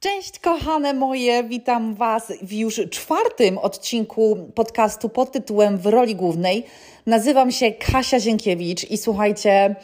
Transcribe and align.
Cześć, 0.00 0.38
kochane 0.38 0.94
moje, 0.94 1.44
witam 1.44 1.94
Was 1.94 2.32
w 2.42 2.52
już 2.52 2.80
czwartym 2.90 3.58
odcinku 3.58 4.36
podcastu 4.54 5.08
pod 5.08 5.32
tytułem 5.32 5.78
W 5.78 5.86
roli 5.86 6.16
głównej. 6.16 6.64
Nazywam 7.06 7.52
się 7.52 7.72
Kasia 7.72 8.20
Zienkiewicz 8.20 8.90
i 8.90 8.98
słuchajcie, 8.98 9.76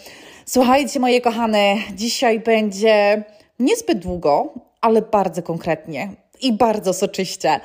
słuchajcie, 0.47 1.01
moje 1.01 1.21
kochane, 1.21 1.75
dzisiaj 1.95 2.41
będzie 2.41 3.25
niezbyt 3.59 3.99
długo, 3.99 4.55
ale 4.81 5.03
bardzo 5.03 5.43
konkretnie 5.43 6.13
i 6.41 6.53
bardzo 6.53 6.93
soczyście, 6.93 7.61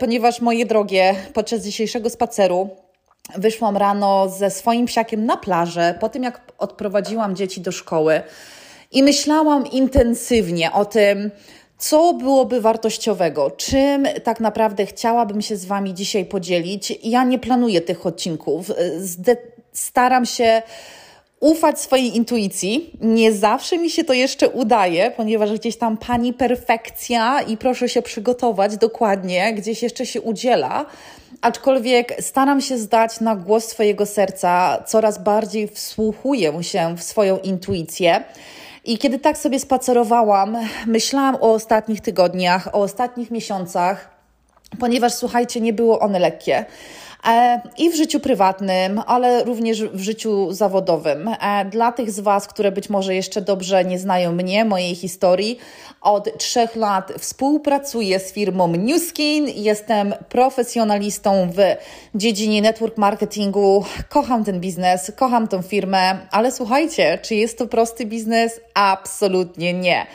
ponieważ 0.00 0.40
moje 0.40 0.66
drogie, 0.66 1.14
podczas 1.34 1.64
dzisiejszego 1.64 2.10
spaceru 2.10 2.68
wyszłam 3.36 3.76
rano 3.76 4.28
ze 4.28 4.50
swoim 4.50 4.86
psiakiem 4.86 5.26
na 5.26 5.36
plażę, 5.36 5.98
po 6.00 6.08
tym 6.08 6.22
jak 6.22 6.52
odprowadziłam 6.58 7.36
dzieci 7.36 7.60
do 7.60 7.72
szkoły 7.72 8.22
i 8.92 9.02
myślałam 9.02 9.66
intensywnie 9.66 10.72
o 10.72 10.84
tym, 10.84 11.30
co 11.78 12.12
byłoby 12.12 12.60
wartościowego? 12.60 13.50
Czym 13.50 14.06
tak 14.24 14.40
naprawdę 14.40 14.86
chciałabym 14.86 15.42
się 15.42 15.56
z 15.56 15.64
Wami 15.64 15.94
dzisiaj 15.94 16.24
podzielić? 16.24 16.98
Ja 17.02 17.24
nie 17.24 17.38
planuję 17.38 17.80
tych 17.80 18.06
odcinków. 18.06 18.72
Zde 18.98 19.36
staram 19.72 20.26
się 20.26 20.62
ufać 21.40 21.80
swojej 21.80 22.16
intuicji. 22.16 22.92
Nie 23.00 23.32
zawsze 23.32 23.78
mi 23.78 23.90
się 23.90 24.04
to 24.04 24.12
jeszcze 24.12 24.48
udaje, 24.48 25.10
ponieważ 25.10 25.52
gdzieś 25.52 25.76
tam 25.76 25.96
pani 25.96 26.32
perfekcja 26.32 27.42
i 27.42 27.56
proszę 27.56 27.88
się 27.88 28.02
przygotować 28.02 28.76
dokładnie, 28.76 29.54
gdzieś 29.54 29.82
jeszcze 29.82 30.06
się 30.06 30.20
udziela. 30.20 30.86
Aczkolwiek 31.40 32.14
staram 32.20 32.60
się 32.60 32.78
zdać 32.78 33.20
na 33.20 33.36
głos 33.36 33.64
swojego 33.64 34.06
serca, 34.06 34.82
coraz 34.86 35.22
bardziej 35.22 35.68
wsłuchuję 35.68 36.62
się 36.62 36.96
w 36.96 37.02
swoją 37.02 37.38
intuicję. 37.38 38.24
I 38.88 38.98
kiedy 38.98 39.18
tak 39.18 39.38
sobie 39.38 39.60
spacerowałam, 39.60 40.56
myślałam 40.86 41.34
o 41.34 41.52
ostatnich 41.52 42.00
tygodniach, 42.00 42.68
o 42.74 42.78
ostatnich 42.78 43.30
miesiącach, 43.30 44.10
ponieważ 44.80 45.14
słuchajcie, 45.14 45.60
nie 45.60 45.72
było 45.72 46.00
one 46.00 46.18
lekkie. 46.18 46.64
E, 47.28 47.60
i 47.78 47.90
w 47.90 47.96
życiu 47.96 48.20
prywatnym, 48.20 49.02
ale 49.06 49.44
również 49.44 49.82
w 49.82 50.00
życiu 50.00 50.52
zawodowym. 50.52 51.28
E, 51.28 51.64
dla 51.64 51.92
tych 51.92 52.10
z 52.10 52.20
Was, 52.20 52.46
które 52.46 52.72
być 52.72 52.90
może 52.90 53.14
jeszcze 53.14 53.40
dobrze 53.40 53.84
nie 53.84 53.98
znają 53.98 54.32
mnie, 54.32 54.64
mojej 54.64 54.94
historii, 54.94 55.58
od 56.00 56.38
trzech 56.38 56.76
lat 56.76 57.12
współpracuję 57.18 58.20
z 58.20 58.32
firmą 58.32 58.68
Newskin. 58.68 59.48
Jestem 59.54 60.14
profesjonalistą 60.28 61.50
w 61.50 61.58
dziedzinie 62.14 62.62
network 62.62 62.98
marketingu. 62.98 63.84
Kocham 64.08 64.44
ten 64.44 64.60
biznes, 64.60 65.12
kocham 65.16 65.48
tą 65.48 65.62
firmę, 65.62 66.18
ale 66.30 66.52
słuchajcie, 66.52 67.18
czy 67.22 67.34
jest 67.34 67.58
to 67.58 67.66
prosty 67.66 68.06
biznes? 68.06 68.60
Absolutnie 68.74 69.72
nie. 69.72 70.06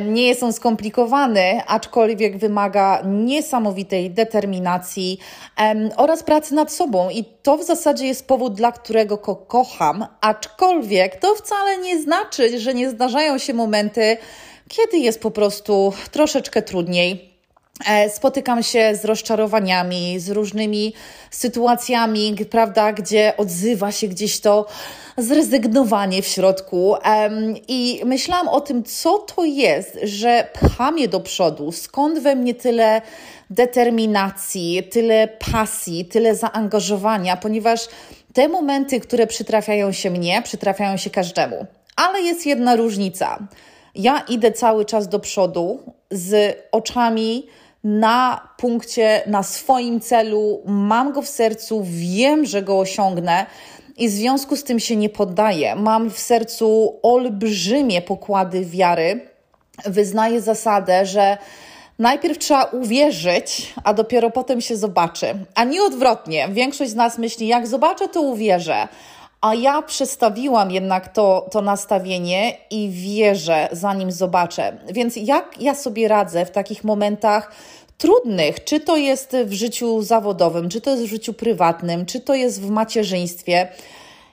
Nie 0.00 0.28
jest 0.28 0.42
on 0.42 0.52
skomplikowany, 0.52 1.60
aczkolwiek 1.66 2.38
wymaga 2.38 3.02
niesamowitej 3.04 4.10
determinacji 4.10 5.18
oraz 5.96 6.22
pracy 6.22 6.35
nad 6.50 6.72
sobą. 6.72 7.10
I 7.10 7.24
to 7.42 7.56
w 7.56 7.64
zasadzie 7.64 8.06
jest 8.06 8.26
powód, 8.26 8.54
dla 8.54 8.72
którego 8.72 9.16
go 9.16 9.36
kocham, 9.36 10.06
aczkolwiek 10.20 11.16
to 11.16 11.34
wcale 11.34 11.78
nie 11.78 12.02
znaczy, 12.02 12.58
że 12.58 12.74
nie 12.74 12.90
zdarzają 12.90 13.38
się 13.38 13.54
momenty, 13.54 14.16
kiedy 14.68 14.98
jest 14.98 15.20
po 15.20 15.30
prostu 15.30 15.92
troszeczkę 16.10 16.62
trudniej 16.62 17.35
spotykam 18.08 18.62
się 18.62 18.94
z 18.94 19.04
rozczarowaniami, 19.04 20.20
z 20.20 20.30
różnymi 20.30 20.92
sytuacjami, 21.30 22.36
prawda, 22.50 22.92
gdzie 22.92 23.36
odzywa 23.36 23.92
się 23.92 24.08
gdzieś 24.08 24.40
to 24.40 24.66
zrezygnowanie 25.18 26.22
w 26.22 26.26
środku. 26.26 26.94
I 27.68 28.02
myślałam 28.04 28.48
o 28.48 28.60
tym, 28.60 28.84
co 28.84 29.18
to 29.18 29.44
jest, 29.44 29.98
że 30.02 30.48
pcha 30.52 30.90
mnie 30.90 31.08
do 31.08 31.20
przodu, 31.20 31.72
skąd 31.72 32.18
we 32.18 32.36
mnie 32.36 32.54
tyle 32.54 33.02
determinacji, 33.50 34.82
tyle 34.90 35.28
pasji, 35.52 36.04
tyle 36.04 36.34
zaangażowania, 36.34 37.36
ponieważ 37.36 37.88
te 38.32 38.48
momenty, 38.48 39.00
które 39.00 39.26
przytrafiają 39.26 39.92
się 39.92 40.10
mnie, 40.10 40.42
przytrafiają 40.42 40.96
się 40.96 41.10
każdemu. 41.10 41.66
Ale 41.96 42.22
jest 42.22 42.46
jedna 42.46 42.76
różnica. 42.76 43.38
Ja 43.94 44.24
idę 44.28 44.52
cały 44.52 44.84
czas 44.84 45.08
do 45.08 45.20
przodu 45.20 45.78
z 46.10 46.56
oczami 46.72 47.46
na 47.86 48.48
punkcie, 48.56 49.22
na 49.26 49.42
swoim 49.42 50.00
celu, 50.00 50.62
mam 50.64 51.12
go 51.12 51.22
w 51.22 51.28
sercu, 51.28 51.82
wiem, 51.84 52.46
że 52.46 52.62
go 52.62 52.78
osiągnę 52.78 53.46
i 53.96 54.08
w 54.08 54.10
związku 54.10 54.56
z 54.56 54.64
tym 54.64 54.80
się 54.80 54.96
nie 54.96 55.08
poddaję. 55.08 55.74
Mam 55.76 56.10
w 56.10 56.18
sercu 56.18 56.98
olbrzymie 57.02 58.02
pokłady 58.02 58.64
wiary. 58.64 59.20
Wyznaję 59.84 60.40
zasadę, 60.40 61.06
że 61.06 61.38
najpierw 61.98 62.38
trzeba 62.38 62.64
uwierzyć, 62.64 63.74
a 63.84 63.94
dopiero 63.94 64.30
potem 64.30 64.60
się 64.60 64.76
zobaczy. 64.76 65.34
A 65.54 65.64
nie 65.64 65.82
odwrotnie. 65.82 66.48
Większość 66.50 66.90
z 66.90 66.94
nas 66.94 67.18
myśli, 67.18 67.46
jak 67.46 67.66
zobaczę, 67.66 68.08
to 68.08 68.20
uwierzę. 68.20 68.88
A 69.40 69.54
ja 69.54 69.82
przestawiłam 69.82 70.70
jednak 70.70 71.08
to, 71.08 71.48
to 71.50 71.62
nastawienie 71.62 72.56
i 72.70 72.88
wierzę, 72.90 73.68
zanim 73.72 74.12
zobaczę. 74.12 74.78
Więc 74.92 75.16
jak 75.16 75.60
ja 75.60 75.74
sobie 75.74 76.08
radzę 76.08 76.46
w 76.46 76.50
takich 76.50 76.84
momentach 76.84 77.52
trudnych, 77.98 78.64
czy 78.64 78.80
to 78.80 78.96
jest 78.96 79.36
w 79.44 79.52
życiu 79.52 80.02
zawodowym, 80.02 80.68
czy 80.68 80.80
to 80.80 80.90
jest 80.90 81.02
w 81.02 81.06
życiu 81.06 81.32
prywatnym, 81.32 82.06
czy 82.06 82.20
to 82.20 82.34
jest 82.34 82.62
w 82.62 82.70
macierzyństwie? 82.70 83.68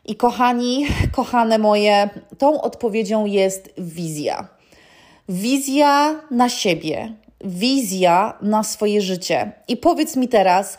I 0.05 0.15
kochani, 0.15 0.85
kochane 1.11 1.57
moje, 1.57 2.09
tą 2.37 2.61
odpowiedzią 2.61 3.25
jest 3.25 3.69
wizja. 3.77 4.47
Wizja 5.29 6.21
na 6.31 6.49
siebie, 6.49 7.13
wizja 7.43 8.37
na 8.41 8.63
swoje 8.63 9.01
życie. 9.01 9.51
I 9.67 9.77
powiedz 9.77 10.15
mi 10.15 10.27
teraz, 10.27 10.77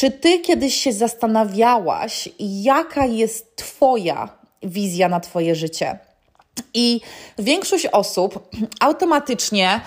czy 0.00 0.10
ty 0.10 0.38
kiedyś 0.38 0.74
się 0.74 0.92
zastanawiałaś, 0.92 2.28
jaka 2.38 3.06
jest 3.06 3.56
Twoja 3.56 4.28
wizja 4.62 5.08
na 5.08 5.20
Twoje 5.20 5.54
życie? 5.54 5.98
I 6.74 7.00
większość 7.38 7.86
osób 7.86 8.48
automatycznie 8.80 9.80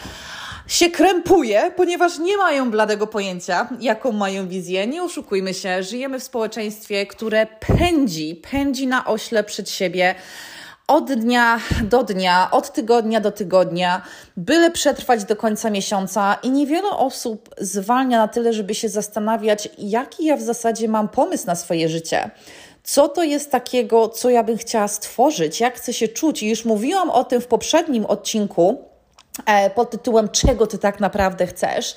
się 0.68 0.90
krępuje, 0.90 1.72
ponieważ 1.76 2.20
nie 2.20 2.38
mają 2.38 2.72
bladego 2.72 3.08
pojęcia, 3.08 3.70
jaką 3.80 4.12
mają 4.12 4.48
wizję. 4.48 4.88
Nie 4.88 5.04
oszukujmy 5.04 5.54
się, 5.54 5.84
żyjemy 5.84 6.20
w 6.20 6.24
społeczeństwie, 6.24 7.06
które 7.06 7.48
pędzi, 7.78 8.42
pędzi 8.52 8.88
na 8.88 9.06
ośle 9.06 9.44
przed 9.44 9.70
siebie 9.70 10.16
od 10.88 11.14
dnia 11.14 11.60
do 11.84 12.04
dnia, 12.04 12.52
od 12.52 12.74
tygodnia 12.74 13.20
do 13.20 13.32
tygodnia, 13.32 14.02
byle 14.38 14.72
przetrwać 14.72 15.24
do 15.24 15.36
końca 15.36 15.70
miesiąca 15.70 16.38
i 16.44 16.52
niewiele 16.52 16.90
osób 16.90 17.50
zwalnia 17.58 18.18
na 18.18 18.28
tyle, 18.28 18.54
żeby 18.54 18.76
się 18.76 18.90
zastanawiać, 18.90 19.70
jaki 19.78 20.26
ja 20.26 20.38
w 20.38 20.42
zasadzie 20.42 20.88
mam 20.88 21.10
pomysł 21.10 21.48
na 21.48 21.56
swoje 21.56 21.90
życie. 21.90 22.32
Co 22.84 23.10
to 23.10 23.24
jest 23.24 23.52
takiego, 23.52 24.10
co 24.10 24.30
ja 24.30 24.44
bym 24.44 24.58
chciała 24.58 24.88
stworzyć, 24.88 25.60
jak 25.60 25.76
chcę 25.76 25.94
się 25.94 26.08
czuć? 26.08 26.44
I 26.44 26.50
już 26.50 26.66
mówiłam 26.66 27.10
o 27.10 27.24
tym 27.24 27.42
w 27.42 27.48
poprzednim 27.48 28.06
odcinku 28.06 28.82
e, 29.46 29.70
pod 29.70 29.90
tytułem 29.90 30.30
Czego 30.30 30.68
ty 30.68 30.78
tak 30.78 31.00
naprawdę 31.00 31.48
chcesz. 31.48 31.96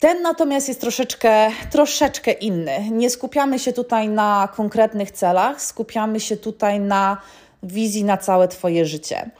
Ten 0.00 0.22
natomiast 0.22 0.68
jest 0.68 0.80
troszeczkę, 0.80 1.50
troszeczkę 1.70 2.32
inny. 2.32 2.90
Nie 2.90 3.10
skupiamy 3.10 3.58
się 3.58 3.72
tutaj 3.72 4.08
na 4.08 4.48
konkretnych 4.56 5.10
celach, 5.10 5.62
skupiamy 5.62 6.20
się 6.20 6.36
tutaj 6.36 6.80
na 6.80 7.16
wizji 7.64 8.04
na 8.04 8.16
całe 8.16 8.48
Twoje 8.48 8.86
życie. 8.86 9.30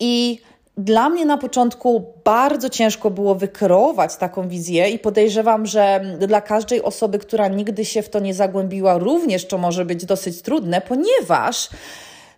I 0.00 0.40
dla 0.76 1.08
mnie 1.08 1.26
na 1.26 1.38
początku 1.38 2.14
bardzo 2.24 2.70
ciężko 2.70 3.10
było 3.10 3.34
wykreować 3.34 4.16
taką 4.16 4.48
wizję, 4.48 4.90
i 4.90 4.98
podejrzewam, 4.98 5.66
że 5.66 6.00
dla 6.18 6.40
każdej 6.40 6.82
osoby, 6.82 7.18
która 7.18 7.48
nigdy 7.48 7.84
się 7.84 8.02
w 8.02 8.08
to 8.08 8.20
nie 8.20 8.34
zagłębiła, 8.34 8.98
również 8.98 9.46
to 9.46 9.58
może 9.58 9.84
być 9.84 10.04
dosyć 10.04 10.42
trudne, 10.42 10.80
ponieważ 10.80 11.68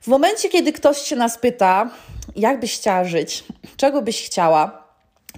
w 0.01 0.07
momencie, 0.07 0.49
kiedy 0.49 0.73
ktoś 0.73 0.99
się 0.99 1.17
nas 1.17 1.39
pyta, 1.39 1.91
jak 2.37 2.61
byś 2.61 2.77
chciała 2.77 3.05
żyć, 3.05 3.45
czego 3.77 4.03
byś 4.03 4.27
chciała, 4.27 4.89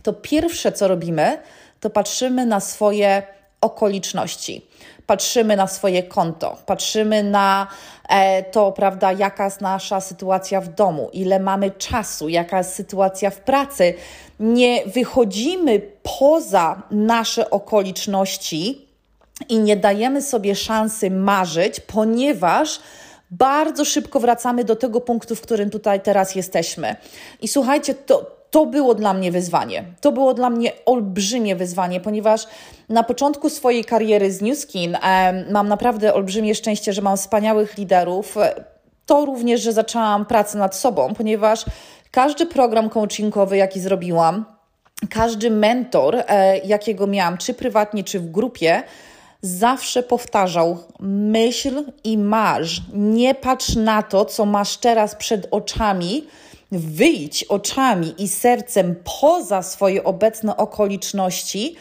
to 0.03 0.13
pierwsze 0.13 0.73
co 0.73 0.89
robimy, 0.89 1.39
to 1.81 1.91
patrzymy 1.91 2.47
na 2.47 2.61
swoje 2.61 3.23
okoliczności 3.61 4.67
patrzymy 5.07 5.57
na 5.57 5.67
swoje 5.67 6.03
konto, 6.03 6.57
patrzymy 6.67 7.23
na 7.23 7.67
e, 8.09 8.43
to, 8.43 8.73
prawda, 8.73 9.13
jaka 9.13 9.45
jest 9.45 9.61
nasza 9.61 10.01
sytuacja 10.01 10.61
w 10.61 10.69
domu, 10.69 11.11
ile 11.13 11.41
mamy 11.41 11.71
czasu, 11.71 12.29
jaka 12.29 12.59
jest 12.59 12.75
sytuacja 12.75 13.31
w 13.31 13.41
pracy. 13.41 13.95
Nie 14.41 14.87
wychodzimy 14.87 15.81
poza 16.19 16.83
nasze 16.91 17.51
okoliczności 17.51 18.89
i 19.49 19.59
nie 19.59 19.77
dajemy 19.77 20.23
sobie 20.23 20.55
szansy 20.55 21.11
marzyć, 21.11 21.81
ponieważ 21.81 22.81
bardzo 23.31 23.85
szybko 23.85 24.21
wracamy 24.21 24.65
do 24.65 24.77
tego 24.77 25.01
punktu, 25.01 25.37
w 25.37 25.41
którym 25.41 25.71
tutaj 25.71 26.01
teraz 26.01 26.35
jesteśmy. 26.35 26.97
I 27.41 27.49
słuchajcie, 27.49 27.95
to, 27.95 28.44
to 28.55 28.67
było 28.67 28.95
dla 28.95 29.15
mnie 29.15 29.33
wyzwanie. 29.33 29.85
To 30.01 30.13
było 30.13 30.35
dla 30.35 30.51
mnie 30.51 30.73
olbrzymie 30.87 31.57
wyzwanie, 31.57 32.01
ponieważ 32.01 32.47
na 32.89 33.03
początku 33.03 33.51
swojej 33.51 33.85
kariery 33.85 34.33
z 34.33 34.43
New 34.43 34.59
Skin 34.59 34.97
mam 35.51 35.69
naprawdę 35.69 36.15
olbrzymie 36.15 36.55
szczęście, 36.55 36.93
że 36.93 37.03
mam 37.03 37.17
wspaniałych 37.17 37.79
liderów. 37.79 38.37
To 39.07 39.25
również, 39.25 39.61
że 39.61 39.73
zaczęłam 39.73 40.27
pracę 40.27 40.59
nad 40.59 40.77
sobą, 40.77 41.15
ponieważ 41.15 41.65
każdy 42.11 42.47
program 42.47 42.91
coachingowy, 42.91 43.57
jaki 43.57 43.81
zrobiłam, 43.81 44.45
każdy 45.11 45.51
mentor, 45.51 46.17
e, 46.17 46.59
jakiego 46.59 47.07
miałam, 47.07 47.39
czy 47.39 47.55
prywatnie, 47.55 48.05
czy 48.05 48.21
w 48.21 48.31
grupie, 48.31 48.83
zawsze 49.43 50.03
powtarzał: 50.03 50.79
myśl 51.01 51.85
i 52.05 52.19
marz. 52.19 52.83
Nie 52.93 53.35
patrz 53.35 53.77
na 53.77 54.03
to, 54.03 54.25
co 54.25 54.45
masz 54.47 54.77
teraz 54.77 55.15
przed 55.15 55.47
oczami. 55.51 56.27
Wyjdź 56.73 57.45
oczami 57.45 58.15
i 58.19 58.29
sercem 58.29 58.95
poza 59.21 59.63
swoje 59.63 60.05
obecne 60.05 60.57
okoliczności 60.57 61.77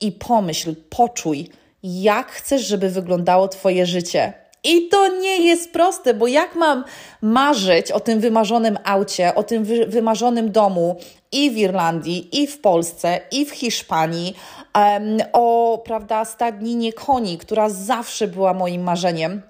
i 0.00 0.12
pomyśl, 0.12 0.74
poczuj, 0.90 1.48
jak 1.82 2.30
chcesz, 2.30 2.66
żeby 2.66 2.90
wyglądało 2.90 3.48
Twoje 3.48 3.86
życie. 3.86 4.32
I 4.64 4.88
to 4.88 5.08
nie 5.08 5.46
jest 5.46 5.72
proste, 5.72 6.14
bo 6.14 6.26
jak 6.26 6.54
mam 6.54 6.84
marzyć 7.22 7.92
o 7.92 8.00
tym 8.00 8.20
wymarzonym 8.20 8.78
aucie, 8.84 9.34
o 9.34 9.42
tym 9.42 9.64
wy 9.64 9.86
wymarzonym 9.86 10.52
domu 10.52 10.96
i 11.32 11.50
w 11.50 11.56
Irlandii, 11.56 12.42
i 12.42 12.46
w 12.46 12.60
Polsce, 12.60 13.20
i 13.32 13.46
w 13.46 13.50
Hiszpanii, 13.50 14.34
um, 14.74 15.18
o 15.32 15.78
prawda, 15.84 16.24
stadninie 16.24 16.92
koni, 16.92 17.38
która 17.38 17.68
zawsze 17.68 18.28
była 18.28 18.54
moim 18.54 18.82
marzeniem 18.82 19.42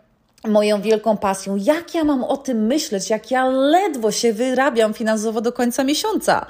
moją 0.44 0.82
wielką 0.82 1.16
pasją. 1.16 1.56
Jak 1.56 1.94
ja 1.94 2.04
mam 2.04 2.24
o 2.24 2.36
tym 2.36 2.66
myśleć, 2.66 3.10
jak 3.10 3.30
ja 3.30 3.46
ledwo 3.48 4.12
się 4.12 4.32
wyrabiam 4.32 4.94
finansowo 4.94 5.40
do 5.40 5.52
końca 5.52 5.84
miesiąca, 5.84 6.46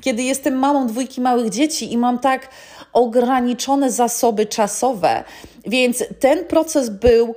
kiedy 0.00 0.22
jestem 0.22 0.54
mamą 0.54 0.86
dwójki 0.86 1.20
małych 1.20 1.50
dzieci 1.50 1.92
i 1.92 1.98
mam 1.98 2.18
tak 2.18 2.48
ograniczone 2.92 3.92
zasoby 3.92 4.46
czasowe. 4.46 5.24
Więc 5.66 6.04
ten 6.20 6.44
proces 6.44 6.90
był 6.90 7.34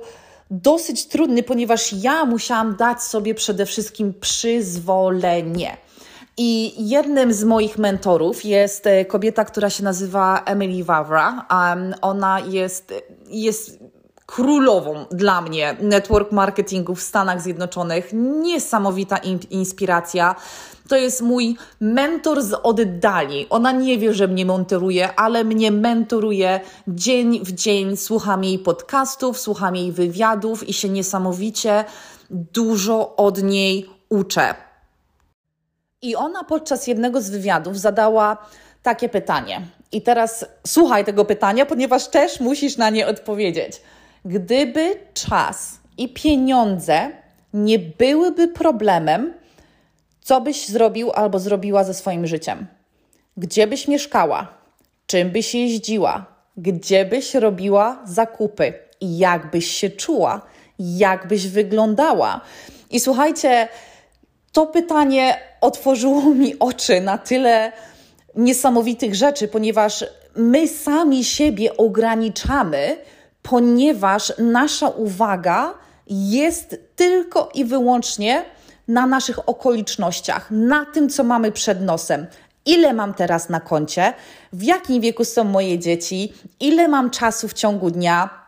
dosyć 0.50 1.06
trudny, 1.06 1.42
ponieważ 1.42 1.92
ja 1.92 2.24
musiałam 2.24 2.76
dać 2.76 3.02
sobie 3.02 3.34
przede 3.34 3.66
wszystkim 3.66 4.14
przyzwolenie. 4.20 5.76
I 6.36 6.72
jednym 6.88 7.32
z 7.32 7.44
moich 7.44 7.78
mentorów 7.78 8.44
jest 8.44 8.86
e, 8.86 9.04
kobieta, 9.04 9.44
która 9.44 9.70
się 9.70 9.84
nazywa 9.84 10.42
Emily 10.44 10.84
Wawra. 10.84 11.46
Um, 11.50 11.94
ona 12.02 12.40
jest, 12.40 12.94
jest 13.28 13.78
królową 14.34 15.06
dla 15.10 15.40
mnie 15.40 15.76
network 15.80 16.32
marketingu 16.32 16.94
w 16.94 17.02
Stanach 17.02 17.42
Zjednoczonych. 17.42 18.10
Niesamowita 18.12 19.16
inspiracja. 19.50 20.34
To 20.88 20.96
jest 20.96 21.20
mój 21.20 21.56
mentor 21.80 22.42
z 22.42 22.52
oddali. 22.62 23.46
Ona 23.50 23.72
nie 23.72 23.98
wie, 23.98 24.14
że 24.14 24.28
mnie 24.28 24.46
mentoruje, 24.46 25.14
ale 25.16 25.44
mnie 25.44 25.70
mentoruje 25.70 26.60
dzień 26.88 27.44
w 27.44 27.52
dzień. 27.52 27.96
Słucham 27.96 28.44
jej 28.44 28.58
podcastów, 28.58 29.38
słucham 29.38 29.76
jej 29.76 29.92
wywiadów 29.92 30.68
i 30.68 30.72
się 30.72 30.88
niesamowicie 30.88 31.84
dużo 32.30 33.16
od 33.16 33.42
niej 33.42 33.90
uczę. 34.08 34.54
I 36.02 36.16
ona 36.16 36.44
podczas 36.44 36.86
jednego 36.86 37.20
z 37.20 37.30
wywiadów 37.30 37.78
zadała 37.78 38.36
takie 38.82 39.08
pytanie. 39.08 39.60
I 39.92 40.02
teraz 40.02 40.44
słuchaj 40.66 41.04
tego 41.04 41.24
pytania, 41.24 41.66
ponieważ 41.66 42.08
też 42.08 42.40
musisz 42.40 42.76
na 42.76 42.90
nie 42.90 43.06
odpowiedzieć. 43.06 43.82
Gdyby 44.24 44.94
czas 45.14 45.80
i 45.98 46.08
pieniądze 46.08 47.10
nie 47.54 47.78
byłyby 47.78 48.48
problemem, 48.48 49.34
co 50.20 50.40
byś 50.40 50.68
zrobił 50.68 51.10
albo 51.14 51.38
zrobiła 51.38 51.84
ze 51.84 51.94
swoim 51.94 52.26
życiem? 52.26 52.66
Gdzie 53.36 53.66
byś 53.66 53.88
mieszkała? 53.88 54.48
Czym 55.06 55.30
byś 55.30 55.54
jeździła? 55.54 56.26
Gdzie 56.56 57.04
byś 57.04 57.34
robiła 57.34 58.02
zakupy? 58.04 58.74
I 59.00 59.18
jak 59.18 59.50
byś 59.50 59.66
się 59.66 59.90
czuła? 59.90 60.40
Jak 60.78 61.26
byś 61.28 61.48
wyglądała? 61.48 62.40
I 62.90 63.00
słuchajcie, 63.00 63.68
to 64.52 64.66
pytanie 64.66 65.36
otworzyło 65.60 66.22
mi 66.40 66.58
oczy 66.58 67.00
na 67.00 67.18
tyle 67.18 67.72
niesamowitych 68.34 69.14
rzeczy, 69.14 69.48
ponieważ 69.48 70.04
my 70.36 70.68
sami 70.68 71.24
siebie 71.24 71.76
ograniczamy, 71.76 72.96
ponieważ 73.42 74.32
nasza 74.38 74.88
uwaga 74.88 75.74
jest 76.06 76.76
tylko 76.96 77.50
i 77.54 77.64
wyłącznie 77.64 78.44
na 78.88 79.06
naszych 79.06 79.48
okolicznościach, 79.48 80.50
na 80.50 80.86
tym, 80.86 81.08
co 81.08 81.24
mamy 81.24 81.52
przed 81.52 81.82
nosem. 81.82 82.26
Ile 82.66 82.92
mam 82.92 83.14
teraz 83.14 83.48
na 83.48 83.60
koncie, 83.60 84.12
w 84.52 84.62
jakim 84.62 85.00
wieku 85.00 85.24
są 85.24 85.44
moje 85.44 85.78
dzieci, 85.78 86.32
ile 86.60 86.88
mam 86.88 87.10
czasu 87.10 87.48
w 87.48 87.52
ciągu 87.52 87.90
dnia, 87.90 88.42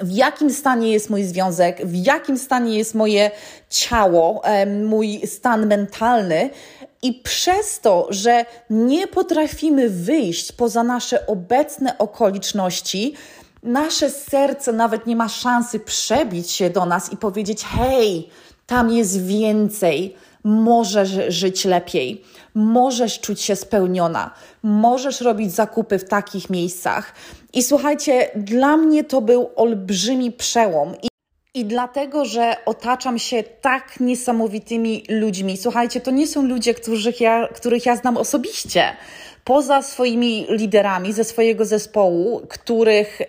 w 0.00 0.10
jakim 0.10 0.50
stanie 0.50 0.92
jest 0.92 1.10
mój 1.10 1.24
związek, 1.24 1.86
w 1.86 1.94
jakim 2.06 2.38
stanie 2.38 2.78
jest 2.78 2.94
moje 2.94 3.30
ciało, 3.70 4.42
mój 4.84 5.26
stan 5.26 5.66
mentalny. 5.66 6.50
I 7.02 7.14
przez 7.14 7.80
to, 7.80 8.06
że 8.10 8.44
nie 8.70 9.06
potrafimy 9.06 9.88
wyjść 9.88 10.52
poza 10.52 10.82
nasze 10.82 11.26
obecne 11.26 11.98
okoliczności, 11.98 13.14
nasze 13.62 14.10
serce 14.10 14.72
nawet 14.72 15.06
nie 15.06 15.16
ma 15.16 15.28
szansy 15.28 15.80
przebić 15.80 16.50
się 16.50 16.70
do 16.70 16.86
nas 16.86 17.12
i 17.12 17.16
powiedzieć: 17.16 17.64
Hej, 17.64 18.28
tam 18.66 18.90
jest 18.90 19.26
więcej. 19.26 20.16
Możesz 20.44 21.10
żyć 21.28 21.64
lepiej, 21.64 22.24
możesz 22.54 23.20
czuć 23.20 23.40
się 23.40 23.56
spełniona, 23.56 24.30
możesz 24.62 25.20
robić 25.20 25.52
zakupy 25.52 25.98
w 25.98 26.08
takich 26.08 26.50
miejscach. 26.50 27.14
I 27.52 27.62
słuchajcie, 27.62 28.30
dla 28.36 28.76
mnie 28.76 29.04
to 29.04 29.20
był 29.20 29.50
olbrzymi 29.56 30.32
przełom. 30.32 30.94
I 31.02 31.10
i 31.54 31.64
dlatego, 31.64 32.24
że 32.24 32.56
otaczam 32.66 33.18
się 33.18 33.42
tak 33.42 34.00
niesamowitymi 34.00 35.04
ludźmi. 35.08 35.56
Słuchajcie, 35.56 36.00
to 36.00 36.10
nie 36.10 36.26
są 36.26 36.42
ludzie, 36.42 36.74
których 36.74 37.20
ja, 37.20 37.48
których 37.48 37.86
ja 37.86 37.96
znam 37.96 38.16
osobiście. 38.16 38.96
Poza 39.50 39.82
swoimi 39.82 40.46
liderami 40.48 41.12
ze 41.12 41.24
swojego 41.24 41.64
zespołu, 41.64 42.40
których 42.48 43.20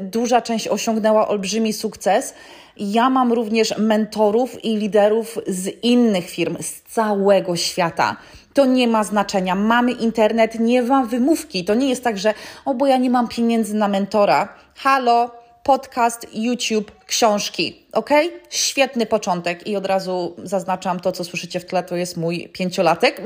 duża 0.00 0.42
część 0.42 0.68
osiągnęła 0.68 1.28
olbrzymi 1.28 1.72
sukces, 1.72 2.34
ja 2.76 3.10
mam 3.10 3.32
również 3.32 3.78
mentorów 3.78 4.64
i 4.64 4.76
liderów 4.76 5.38
z 5.46 5.84
innych 5.84 6.30
firm, 6.30 6.56
z 6.60 6.82
całego 6.82 7.56
świata. 7.56 8.16
To 8.54 8.64
nie 8.66 8.88
ma 8.88 9.04
znaczenia. 9.04 9.54
Mamy 9.54 9.92
internet, 9.92 10.60
nie 10.60 10.82
ma 10.82 11.04
wymówki. 11.04 11.64
To 11.64 11.74
nie 11.74 11.88
jest 11.88 12.04
tak, 12.04 12.18
że 12.18 12.34
o, 12.64 12.74
bo 12.74 12.86
ja 12.86 12.96
nie 12.96 13.10
mam 13.10 13.28
pieniędzy 13.28 13.74
na 13.74 13.88
mentora. 13.88 14.48
Halo, 14.76 15.30
podcast, 15.64 16.26
YouTube, 16.32 17.04
książki. 17.06 17.86
Ok? 17.92 18.10
Świetny 18.50 19.06
początek 19.06 19.66
i 19.66 19.76
od 19.76 19.86
razu 19.86 20.36
zaznaczam 20.44 21.00
to, 21.00 21.12
co 21.12 21.24
słyszycie 21.24 21.60
w 21.60 21.66
tle, 21.66 21.82
to 21.82 21.96
jest 21.96 22.16
mój 22.16 22.48
pięciolatek. 22.48 23.22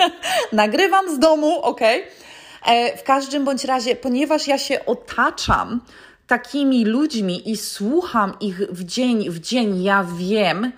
Nagrywam 0.52 1.16
z 1.16 1.18
domu, 1.18 1.60
ok? 1.62 1.80
E, 2.66 2.96
w 2.96 3.02
każdym 3.02 3.44
bądź 3.44 3.64
razie, 3.64 3.96
ponieważ 3.96 4.48
ja 4.48 4.58
się 4.58 4.86
otaczam 4.86 5.80
takimi 6.26 6.84
ludźmi 6.84 7.50
i 7.50 7.56
słucham 7.56 8.34
ich 8.40 8.58
w 8.58 8.84
dzień 8.84 9.30
w 9.30 9.40
dzień, 9.40 9.82
ja 9.82 10.06
wiem 10.16 10.72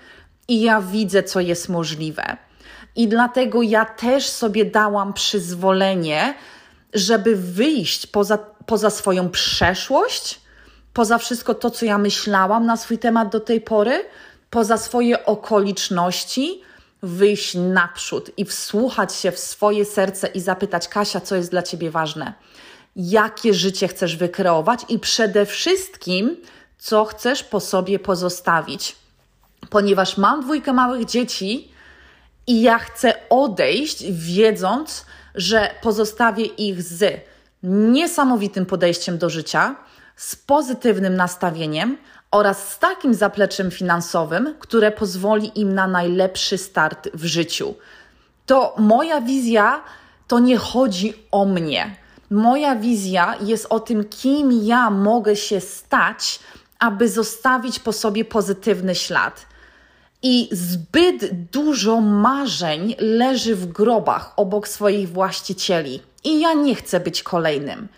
i 0.48 0.60
ja 0.60 0.80
widzę, 0.80 1.22
co 1.22 1.40
jest 1.40 1.68
możliwe. 1.68 2.36
I 2.96 3.08
dlatego 3.08 3.62
ja 3.62 3.84
też 3.84 4.28
sobie 4.28 4.64
dałam 4.64 5.12
przyzwolenie, 5.12 6.34
żeby 6.94 7.36
wyjść 7.36 8.06
poza, 8.06 8.38
poza 8.66 8.90
swoją 8.90 9.30
przeszłość, 9.30 10.41
poza 10.92 11.18
wszystko 11.18 11.54
to, 11.54 11.70
co 11.70 11.84
ja 11.84 11.98
myślałam 11.98 12.66
na 12.66 12.76
swój 12.76 12.98
temat 12.98 13.28
do 13.28 13.40
tej 13.40 13.60
pory, 13.60 14.04
poza 14.50 14.78
swoje 14.78 15.26
okoliczności, 15.26 16.62
wyjść 17.02 17.54
naprzód 17.54 18.30
i 18.36 18.44
wsłuchać 18.44 19.14
się 19.14 19.32
w 19.32 19.38
swoje 19.38 19.84
serce 19.84 20.26
i 20.26 20.40
zapytać: 20.40 20.88
Kasia, 20.88 21.20
co 21.20 21.36
jest 21.36 21.50
dla 21.50 21.62
ciebie 21.62 21.90
ważne? 21.90 22.32
jakie 22.96 23.54
życie 23.54 23.88
chcesz 23.88 24.16
wykreować 24.16 24.80
i 24.88 24.98
przede 24.98 25.46
wszystkim, 25.46 26.36
co 26.78 27.04
chcesz 27.04 27.44
po 27.44 27.60
sobie 27.60 27.98
pozostawić. 27.98 28.96
Ponieważ 29.70 30.18
mam 30.18 30.40
dwójkę 30.40 30.72
małych 30.72 31.04
dzieci 31.04 31.68
i 32.46 32.62
ja 32.62 32.78
chcę 32.78 33.14
odejść, 33.30 34.04
wiedząc, 34.12 35.06
że 35.34 35.70
pozostawię 35.82 36.44
ich 36.44 36.82
z 36.82 37.20
niesamowitym 37.62 38.66
podejściem 38.66 39.18
do 39.18 39.30
życia, 39.30 39.76
z 40.22 40.36
pozytywnym 40.36 41.16
nastawieniem 41.16 41.98
oraz 42.30 42.68
z 42.68 42.78
takim 42.78 43.14
zapleczem 43.14 43.70
finansowym, 43.70 44.54
które 44.58 44.92
pozwoli 44.92 45.60
im 45.60 45.74
na 45.74 45.86
najlepszy 45.86 46.58
start 46.58 47.08
w 47.14 47.24
życiu. 47.24 47.74
To 48.46 48.74
moja 48.78 49.20
wizja 49.20 49.80
to 50.28 50.38
nie 50.38 50.56
chodzi 50.56 51.14
o 51.30 51.44
mnie 51.44 52.02
Moja 52.32 52.76
wizja 52.76 53.36
jest 53.40 53.66
o 53.70 53.80
tym, 53.80 54.04
kim 54.04 54.52
ja 54.52 54.90
mogę 54.90 55.36
się 55.36 55.60
stać, 55.60 56.40
aby 56.78 57.08
zostawić 57.08 57.78
po 57.78 57.92
sobie 57.92 58.24
pozytywny 58.24 58.94
ślad. 58.94 59.46
I 60.22 60.48
zbyt 60.52 61.48
dużo 61.50 62.00
marzeń 62.00 62.94
leży 62.98 63.56
w 63.56 63.66
grobach 63.66 64.32
obok 64.36 64.68
swoich 64.68 65.08
właścicieli. 65.08 66.02
I 66.24 66.40
ja 66.40 66.54
nie 66.54 66.74
chcę 66.74 67.00
być 67.00 67.22
kolejnym. 67.22 67.88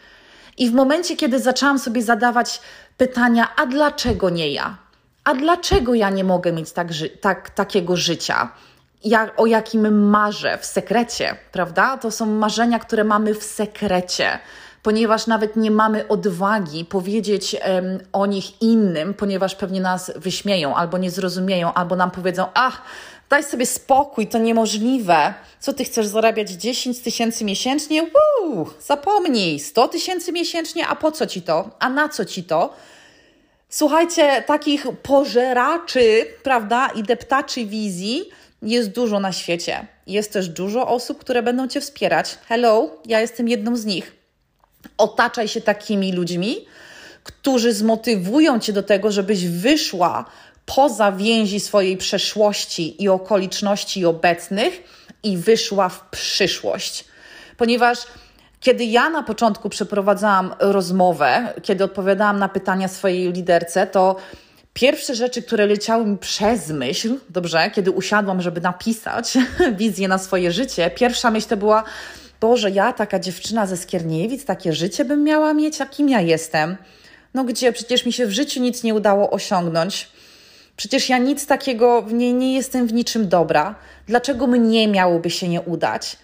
I 0.59 0.71
w 0.71 0.75
momencie, 0.75 1.17
kiedy 1.17 1.39
zaczęłam 1.39 1.79
sobie 1.79 2.03
zadawać 2.03 2.61
pytania, 2.97 3.49
a 3.57 3.67
dlaczego 3.67 4.31
nie 4.31 4.49
ja? 4.49 4.77
A 5.25 5.35
dlaczego 5.35 5.95
ja 5.95 6.11
nie 6.11 6.25
mogę 6.25 6.53
mieć 6.53 6.73
tak, 6.73 6.89
tak, 7.21 7.51
takiego 7.51 7.97
życia? 7.97 8.51
jak, 9.05 9.41
o 9.41 9.47
jakim 9.47 10.09
marzę 10.09 10.59
w 10.59 10.67
sekrecie, 10.67 11.37
prawda? 11.53 11.97
To 11.97 12.11
są 12.11 12.27
marzenia, 12.27 12.79
które 12.79 13.05
mamy 13.05 13.35
w 13.35 13.43
sekrecie 13.43 14.39
ponieważ 14.83 15.27
nawet 15.27 15.57
nie 15.57 15.71
mamy 15.71 16.09
odwagi 16.09 16.85
powiedzieć 16.85 17.57
um, 17.67 17.99
o 18.13 18.27
nich 18.27 18.63
innym, 18.63 19.15
ponieważ 19.15 19.55
pewnie 19.55 19.81
nas 19.81 20.13
wyśmieją 20.17 20.75
albo 20.75 20.99
nie 20.99 21.11
zrozumieją, 21.11 21.75
albo 21.75 21.97
nam 21.97 22.11
powiedzą: 22.11 22.47
Ach, 22.55 22.83
daj 23.35 23.45
sobie 23.45 23.67
spokój, 23.67 24.27
to 24.27 24.39
niemożliwe. 24.39 25.35
Co 25.61 25.73
ty 25.73 25.85
chcesz 25.85 26.07
zarabiać 26.07 26.51
10 26.51 27.01
tysięcy 27.01 27.45
miesięcznie? 27.45 28.03
Uuu, 28.03 28.71
zapomnij, 28.87 29.61
100 29.61 29.89
tysięcy 29.89 30.33
miesięcznie, 30.33 30.87
a 30.87 30.97
po 30.97 31.13
co 31.13 31.27
ci 31.27 31.43
to? 31.43 31.71
A 31.79 31.89
na 31.89 32.09
co 32.09 32.25
ci 32.25 32.45
to? 32.45 32.75
Słuchajcie, 33.69 34.45
takich 34.47 34.87
pożeraczy, 35.03 36.27
prawda, 36.43 36.89
i 36.89 37.03
deptaczy 37.03 37.67
wizji 37.67 38.25
jest 38.63 38.91
dużo 38.91 39.21
na 39.21 39.33
świecie. 39.33 39.87
Jest 40.07 40.33
też 40.33 40.49
dużo 40.49 40.89
osób, 40.89 41.19
które 41.19 41.43
będą 41.43 41.69
Cię 41.69 41.81
wspierać. 41.81 42.39
Hello, 42.47 42.91
ja 43.07 43.21
jestem 43.21 43.49
jedną 43.49 43.77
z 43.77 43.85
nich. 43.85 44.13
Otaczaj 44.99 45.49
się 45.49 45.61
takimi 45.61 46.13
ludźmi, 46.13 46.67
którzy 47.25 47.73
zmotywują 47.73 48.61
Cię 48.61 48.73
do 48.73 48.83
tego, 48.83 49.11
żebyś 49.11 49.47
wyszła 49.47 50.25
poza 50.67 51.13
więzi 51.13 51.61
swojej 51.61 51.97
przeszłości 51.97 53.03
i 53.03 53.09
okoliczności 53.09 54.05
obecnych 54.07 54.83
i 55.23 55.37
wyszła 55.37 55.89
w 55.89 56.01
przyszłość. 56.11 57.05
Ponieważ 57.57 57.99
kiedy 58.61 58.85
ja 58.85 59.11
na 59.11 59.23
początku 59.23 59.69
przeprowadzałam 59.69 60.55
rozmowę, 60.59 61.55
kiedy 61.63 61.85
odpowiadałam 61.85 62.39
na 62.39 62.49
pytania 62.49 62.89
swojej 62.89 63.33
liderce, 63.33 63.87
to 63.87 64.17
pierwsze 64.75 65.15
rzeczy, 65.15 65.43
które 65.43 65.67
leciały 65.67 66.07
mi 66.07 66.19
przez 66.19 66.69
myśl, 66.69 67.19
dobrze, 67.31 67.71
kiedy 67.71 67.91
usiadłam, 67.91 68.43
żeby 68.43 68.61
napisać 68.61 69.39
wizję 69.79 70.09
na 70.09 70.19
swoje 70.19 70.53
życie, 70.53 70.91
pierwsza 70.91 71.31
myśl 71.31 71.49
to 71.49 71.57
była: 71.57 71.85
Boże, 72.41 72.71
ja, 72.71 72.93
taka 72.93 73.19
dziewczyna 73.19 73.67
ze 73.67 73.77
Skierniewic, 73.77 74.45
takie 74.45 74.73
życie 74.73 75.05
bym 75.05 75.25
miała 75.25 75.55
mieć, 75.55 75.81
a 75.81 75.87
kim 75.87 76.09
ja 76.09 76.21
jestem? 76.21 76.77
No 77.35 77.45
gdzie? 77.45 77.73
Przecież 77.73 78.07
mi 78.07 78.13
się 78.13 78.27
w 78.27 78.33
życiu 78.33 78.61
nic 78.61 78.83
nie 78.83 78.95
udało 78.95 79.31
osiągnąć. 79.31 80.09
Przecież 80.77 81.09
ja 81.09 81.19
nic 81.19 81.47
takiego, 81.47 82.05
nie, 82.13 82.33
nie 82.33 82.55
jestem 82.55 82.87
w 82.87 82.93
niczym 82.93 83.29
dobra. 83.29 83.75
Dlaczego 84.07 84.47
mnie 84.47 84.89
miałoby 84.89 85.31
się 85.31 85.49
nie 85.49 85.61
udać? 85.61 86.17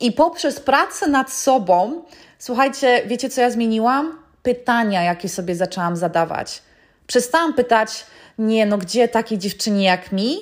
I 0.00 0.12
poprzez 0.12 0.60
pracę 0.60 1.06
nad 1.06 1.32
sobą, 1.32 2.04
słuchajcie, 2.38 3.02
wiecie 3.06 3.28
co 3.28 3.40
ja 3.40 3.50
zmieniłam? 3.50 4.18
Pytania, 4.42 5.02
jakie 5.02 5.28
sobie 5.28 5.56
zaczęłam 5.56 5.96
zadawać. 5.96 6.62
Przestałam 7.06 7.54
pytać, 7.54 8.06
nie, 8.38 8.66
no 8.66 8.78
gdzie 8.78 9.08
takiej 9.08 9.38
dziewczynie 9.38 9.84
jak 9.84 10.12
mi? 10.12 10.36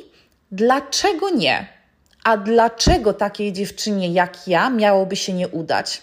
Dlaczego 0.53 1.31
nie? 1.31 1.67
A 2.25 2.37
dlaczego 2.37 3.13
takiej 3.13 3.53
dziewczynie 3.53 4.13
jak 4.13 4.49
ja 4.49 4.71
miałoby 4.71 5.17
się 5.17 5.33
nie 5.33 5.49
udać? 5.49 6.03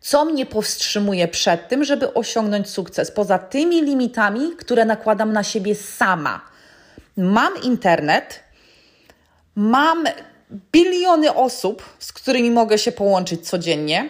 Co 0.00 0.24
mnie 0.24 0.46
powstrzymuje 0.46 1.28
przed 1.28 1.68
tym, 1.68 1.84
żeby 1.84 2.14
osiągnąć 2.14 2.70
sukces, 2.70 3.10
poza 3.10 3.38
tymi 3.38 3.82
limitami, 3.82 4.56
które 4.56 4.84
nakładam 4.84 5.32
na 5.32 5.42
siebie 5.42 5.74
sama? 5.74 6.51
Mam 7.16 7.62
internet, 7.62 8.40
mam 9.56 10.04
biliony 10.72 11.34
osób, 11.34 11.82
z 11.98 12.12
którymi 12.12 12.50
mogę 12.50 12.78
się 12.78 12.92
połączyć 12.92 13.48
codziennie. 13.48 14.08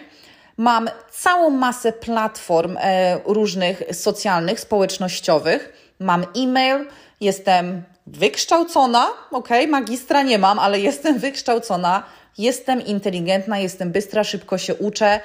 Mam 0.57 0.89
całą 1.11 1.49
masę 1.49 1.93
platform 1.93 2.77
e, 2.81 3.19
różnych 3.25 3.83
socjalnych, 3.91 4.59
społecznościowych. 4.59 5.73
Mam 5.99 6.25
e-mail, 6.37 6.85
jestem 7.21 7.83
wykształcona, 8.07 9.07
ok, 9.31 9.49
magistra 9.69 10.21
nie 10.21 10.37
mam, 10.37 10.59
ale 10.59 10.79
jestem 10.79 11.19
wykształcona, 11.19 12.03
jestem 12.37 12.85
inteligentna, 12.85 13.59
jestem 13.59 13.91
bystra, 13.91 14.23
szybko 14.23 14.57
się 14.57 14.75
uczę 14.75 15.19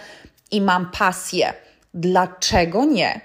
i 0.51 0.61
mam 0.61 0.91
pasję. 0.91 1.53
Dlaczego 1.95 2.85
nie? 2.85 3.21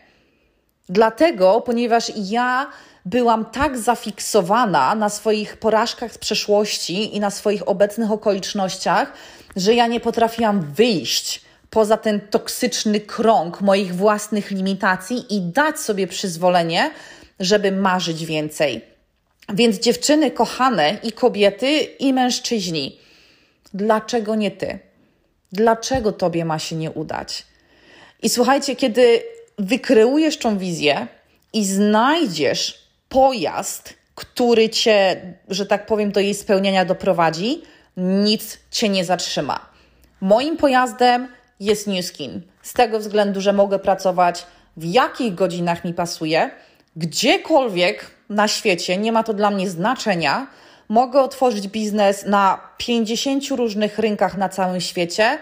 Dlatego, 0.89 1.61
ponieważ 1.61 2.11
ja 2.15 2.67
byłam 3.05 3.45
tak 3.45 3.77
zafiksowana 3.77 4.95
na 4.95 5.09
swoich 5.09 5.57
porażkach 5.57 6.13
z 6.13 6.17
przeszłości 6.17 7.15
i 7.15 7.19
na 7.19 7.29
swoich 7.29 7.69
obecnych 7.69 8.11
okolicznościach, 8.11 9.13
że 9.55 9.73
ja 9.73 9.87
nie 9.87 9.99
potrafiłam 9.99 10.73
wyjść 10.73 11.41
poza 11.69 11.97
ten 11.97 12.21
toksyczny 12.21 12.99
krąg 12.99 13.61
moich 13.61 13.95
własnych 13.95 14.51
limitacji 14.51 15.35
i 15.35 15.41
dać 15.41 15.79
sobie 15.79 16.07
przyzwolenie, 16.07 16.91
żeby 17.39 17.71
marzyć 17.71 18.25
więcej. 18.25 18.81
Więc 19.53 19.79
dziewczyny 19.79 20.31
kochane 20.31 20.97
i 21.03 21.11
kobiety 21.11 21.79
i 21.79 22.13
mężczyźni, 22.13 22.99
dlaczego 23.73 24.35
nie 24.35 24.51
ty? 24.51 24.79
Dlaczego 25.51 26.11
tobie 26.11 26.45
ma 26.45 26.59
się 26.59 26.75
nie 26.75 26.91
udać? 26.91 27.45
I 28.21 28.29
słuchajcie, 28.29 28.75
kiedy 28.75 29.23
wykreujesz 29.59 30.37
tą 30.37 30.57
wizję 30.57 31.07
i 31.53 31.65
znajdziesz 31.65 32.82
pojazd, 33.13 33.93
który 34.15 34.69
cię, 34.69 35.21
że 35.49 35.65
tak 35.65 35.85
powiem, 35.85 36.11
do 36.11 36.19
jej 36.19 36.33
spełnienia 36.33 36.85
doprowadzi, 36.85 37.61
nic 37.97 38.57
cię 38.71 38.89
nie 38.89 39.05
zatrzyma. 39.05 39.59
Moim 40.21 40.57
pojazdem 40.57 41.27
jest 41.59 41.87
New 41.87 42.05
Skin. 42.05 42.41
Z 42.61 42.73
tego 42.73 42.99
względu, 42.99 43.41
że 43.41 43.53
mogę 43.53 43.79
pracować 43.79 44.45
w 44.77 44.85
jakich 44.85 45.35
godzinach 45.35 45.85
mi 45.85 45.93
pasuje, 45.93 46.51
gdziekolwiek 46.95 48.11
na 48.29 48.47
świecie, 48.47 48.97
nie 48.97 49.11
ma 49.11 49.23
to 49.23 49.33
dla 49.33 49.51
mnie 49.51 49.69
znaczenia. 49.69 50.47
Mogę 50.89 51.21
otworzyć 51.21 51.67
biznes 51.67 52.25
na 52.25 52.59
50 52.77 53.47
różnych 53.47 53.99
rynkach 53.99 54.37
na 54.37 54.49
całym 54.49 54.81
świecie. 54.81 55.37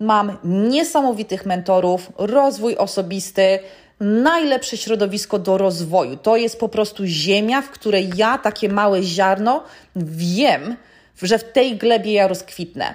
Mam 0.00 0.38
niesamowitych 0.44 1.46
mentorów, 1.46 2.12
rozwój 2.18 2.76
osobisty, 2.76 3.58
najlepsze 4.00 4.76
środowisko 4.76 5.38
do 5.38 5.58
rozwoju. 5.58 6.16
To 6.16 6.36
jest 6.36 6.60
po 6.60 6.68
prostu 6.68 7.02
ziemia, 7.06 7.62
w 7.62 7.70
której 7.70 8.10
ja, 8.16 8.38
takie 8.38 8.68
małe 8.68 9.02
ziarno, 9.02 9.64
wiem, 9.96 10.76
że 11.22 11.38
w 11.38 11.52
tej 11.52 11.76
glebie 11.76 12.12
ja 12.12 12.28
rozkwitnę. 12.28 12.94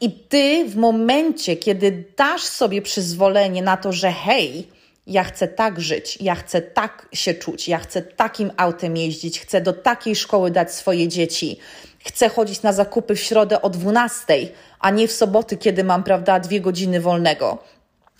I 0.00 0.12
ty, 0.12 0.64
w 0.68 0.76
momencie, 0.76 1.56
kiedy 1.56 2.04
dasz 2.16 2.42
sobie 2.42 2.82
przyzwolenie 2.82 3.62
na 3.62 3.76
to, 3.76 3.92
że 3.92 4.12
hej, 4.12 4.68
ja 5.06 5.24
chcę 5.24 5.48
tak 5.48 5.80
żyć, 5.80 6.18
ja 6.20 6.34
chcę 6.34 6.62
tak 6.62 7.08
się 7.12 7.34
czuć, 7.34 7.68
ja 7.68 7.78
chcę 7.78 8.02
takim 8.02 8.50
autem 8.56 8.96
jeździć, 8.96 9.40
chcę 9.40 9.60
do 9.60 9.72
takiej 9.72 10.16
szkoły 10.16 10.50
dać 10.50 10.74
swoje 10.74 11.08
dzieci, 11.08 11.58
chcę 12.04 12.28
chodzić 12.28 12.62
na 12.62 12.72
zakupy 12.72 13.14
w 13.14 13.20
środę 13.20 13.62
o 13.62 13.70
12, 13.70 14.48
a 14.80 14.90
nie 14.90 15.08
w 15.08 15.12
soboty, 15.12 15.56
kiedy 15.56 15.84
mam, 15.84 16.04
prawda, 16.04 16.40
dwie 16.40 16.60
godziny 16.60 17.00
wolnego. 17.00 17.58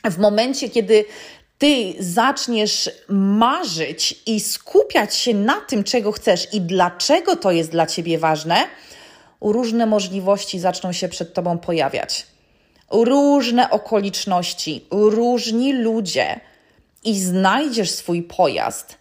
W 0.04 0.18
momencie, 0.18 0.68
kiedy 0.68 1.04
ty 1.60 1.94
zaczniesz 1.98 2.90
marzyć 3.08 4.22
i 4.26 4.40
skupiać 4.40 5.14
się 5.14 5.34
na 5.34 5.60
tym, 5.60 5.84
czego 5.84 6.12
chcesz 6.12 6.54
i 6.54 6.60
dlaczego 6.60 7.36
to 7.36 7.50
jest 7.50 7.70
dla 7.70 7.86
ciebie 7.86 8.18
ważne, 8.18 8.56
różne 9.40 9.86
możliwości 9.86 10.60
zaczną 10.60 10.92
się 10.92 11.08
przed 11.08 11.34
tobą 11.34 11.58
pojawiać. 11.58 12.26
Różne 12.90 13.70
okoliczności, 13.70 14.86
różni 14.90 15.72
ludzie 15.72 16.40
i 17.04 17.18
znajdziesz 17.18 17.90
swój 17.90 18.22
pojazd. 18.22 18.98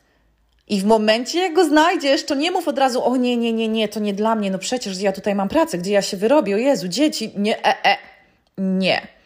I 0.67 0.81
w 0.81 0.85
momencie, 0.85 1.39
jak 1.39 1.53
go 1.53 1.65
znajdziesz, 1.65 2.25
to 2.25 2.35
nie 2.35 2.51
mów 2.51 2.67
od 2.67 2.77
razu, 2.77 3.03
o 3.03 3.17
nie, 3.17 3.37
nie, 3.37 3.53
nie, 3.53 3.67
nie, 3.67 3.87
to 3.87 3.99
nie 3.99 4.13
dla 4.13 4.35
mnie, 4.35 4.51
no 4.51 4.59
przecież 4.59 5.01
ja 5.01 5.11
tutaj 5.11 5.35
mam 5.35 5.49
pracę, 5.49 5.77
gdzie 5.77 5.91
ja 5.91 6.01
się 6.01 6.17
wyrobię, 6.17 6.55
o 6.55 6.57
Jezu, 6.57 6.87
dzieci, 6.87 7.31
nie, 7.35 7.65
e, 7.65 7.85
e, 7.85 7.97
nie 8.57 9.18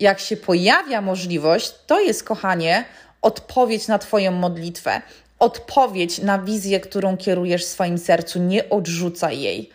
jak 0.00 0.20
się 0.20 0.36
pojawia 0.36 1.00
możliwość, 1.00 1.74
to 1.86 2.00
jest, 2.00 2.24
kochanie, 2.24 2.84
odpowiedź 3.22 3.88
na 3.88 3.98
Twoją 3.98 4.32
modlitwę, 4.32 5.02
odpowiedź 5.38 6.18
na 6.18 6.38
wizję, 6.38 6.80
którą 6.80 7.16
kierujesz 7.16 7.64
w 7.64 7.68
swoim 7.68 7.98
sercu. 7.98 8.38
Nie 8.38 8.70
odrzucaj 8.70 9.40
jej. 9.40 9.70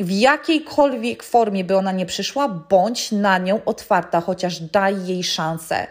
W 0.00 0.10
jakiejkolwiek 0.10 1.22
formie 1.22 1.64
by 1.64 1.76
ona 1.76 1.92
nie 1.92 2.06
przyszła, 2.06 2.48
bądź 2.48 3.12
na 3.12 3.38
nią 3.38 3.64
otwarta, 3.64 4.20
chociaż 4.20 4.60
daj 4.60 5.06
jej 5.06 5.24
szansę. 5.24 5.86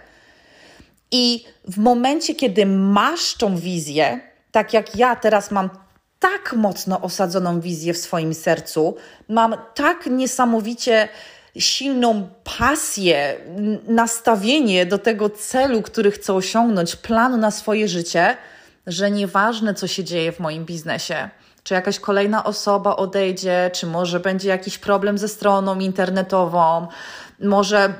I 1.12 1.46
w 1.68 1.78
momencie, 1.78 2.36
kiedy 2.36 2.66
masz 2.66 3.36
tą 3.38 3.58
wizję, 3.58 4.20
tak 4.52 4.74
jak 4.74 4.96
ja 4.96 5.16
teraz 5.16 5.52
mam 5.52 5.70
tak 6.20 6.54
mocno 6.54 7.02
osadzoną 7.02 7.60
wizję 7.60 7.94
w 7.94 7.98
swoim 7.98 8.34
sercu, 8.34 8.96
mam 9.30 9.56
tak 9.76 10.06
niesamowicie 10.06 11.10
silną 11.60 12.30
pasję, 12.60 13.38
nastawienie 13.88 14.86
do 14.86 14.98
tego 14.98 15.30
celu, 15.30 15.82
który 15.82 16.12
chcę 16.12 16.34
osiągnąć, 16.34 16.96
planu 16.96 17.38
na 17.38 17.52
swoje 17.52 17.88
życie, 17.88 18.38
że 18.88 19.12
nieważne, 19.12 19.74
co 19.74 19.88
się 19.88 20.04
dzieje 20.04 20.32
w 20.32 20.40
moim 20.40 20.66
biznesie, 20.66 21.30
czy 21.64 21.74
jakaś 21.74 22.00
kolejna 22.00 22.44
osoba 22.44 22.96
odejdzie, 22.96 23.72
czy 23.74 23.88
może 23.88 24.20
będzie 24.20 24.50
jakiś 24.50 24.78
problem 24.78 25.18
ze 25.18 25.28
stroną 25.28 25.80
internetową, 25.80 26.88
może 27.40 27.94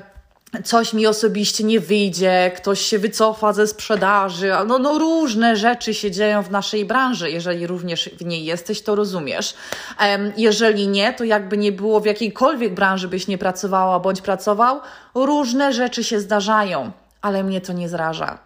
coś 0.64 0.92
mi 0.92 1.06
osobiście 1.06 1.64
nie 1.64 1.80
wyjdzie, 1.80 2.52
ktoś 2.56 2.80
się 2.80 2.98
wycofa 2.98 3.52
ze 3.52 3.66
sprzedaży, 3.66 4.52
no, 4.66 4.78
no 4.78 4.98
różne 4.98 5.56
rzeczy 5.56 5.94
się 5.94 6.10
dzieją 6.10 6.42
w 6.42 6.50
naszej 6.50 6.84
branży. 6.84 7.30
Jeżeli 7.30 7.66
również 7.66 8.10
w 8.20 8.24
niej 8.24 8.44
jesteś, 8.44 8.82
to 8.82 8.94
rozumiesz. 8.94 9.54
Jeżeli 10.36 10.88
nie, 10.88 11.12
to 11.12 11.24
jakby 11.24 11.56
nie 11.56 11.72
było 11.72 12.00
w 12.00 12.06
jakiejkolwiek 12.06 12.74
branży 12.74 13.08
byś 13.08 13.28
nie 13.28 13.38
pracowała 13.38 14.00
bądź 14.00 14.20
pracował, 14.20 14.80
różne 15.14 15.72
rzeczy 15.72 16.04
się 16.04 16.20
zdarzają, 16.20 16.92
ale 17.22 17.44
mnie 17.44 17.60
to 17.60 17.72
nie 17.72 17.88
zraża. 17.88 18.38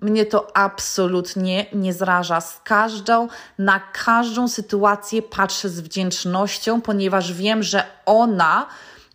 Mnie 0.00 0.26
to 0.26 0.56
absolutnie 0.56 1.66
nie 1.72 1.92
zraża. 1.92 2.40
Z 2.40 2.60
każdą, 2.64 3.28
na 3.58 3.80
każdą 3.80 4.48
sytuację 4.48 5.22
patrzę 5.22 5.68
z 5.68 5.80
wdzięcznością, 5.80 6.80
ponieważ 6.80 7.32
wiem, 7.32 7.62
że 7.62 7.82
ona 8.06 8.66